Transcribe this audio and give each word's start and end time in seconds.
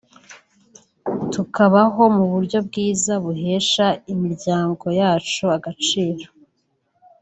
tukabaho 1.33 2.01
mu 2.17 2.25
buryo 2.31 2.57
bwiza 2.67 3.13
buhesha 3.23 3.85
imiryango 4.13 4.85
yacu 4.99 5.43
agaciro 5.57 6.25